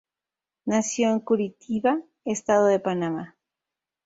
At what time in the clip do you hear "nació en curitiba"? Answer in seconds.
0.65-2.01